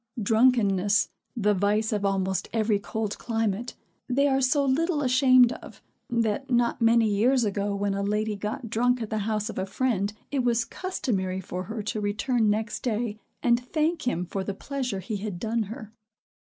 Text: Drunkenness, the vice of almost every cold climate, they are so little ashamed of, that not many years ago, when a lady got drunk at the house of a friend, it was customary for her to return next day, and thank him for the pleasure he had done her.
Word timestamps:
Drunkenness, 0.19 1.09
the 1.37 1.53
vice 1.53 1.93
of 1.93 2.03
almost 2.03 2.49
every 2.51 2.79
cold 2.79 3.19
climate, 3.19 3.75
they 4.09 4.27
are 4.27 4.41
so 4.41 4.65
little 4.65 5.03
ashamed 5.03 5.51
of, 5.51 5.79
that 6.09 6.49
not 6.49 6.81
many 6.81 7.07
years 7.07 7.43
ago, 7.43 7.75
when 7.75 7.93
a 7.93 8.01
lady 8.01 8.35
got 8.35 8.67
drunk 8.67 8.99
at 9.03 9.11
the 9.11 9.19
house 9.29 9.47
of 9.47 9.59
a 9.59 9.65
friend, 9.67 10.13
it 10.31 10.39
was 10.43 10.65
customary 10.65 11.39
for 11.39 11.65
her 11.65 11.83
to 11.83 12.01
return 12.01 12.49
next 12.49 12.81
day, 12.81 13.19
and 13.43 13.59
thank 13.63 14.07
him 14.07 14.25
for 14.25 14.43
the 14.43 14.55
pleasure 14.55 15.01
he 15.01 15.17
had 15.17 15.39
done 15.39 15.63
her. 15.69 15.93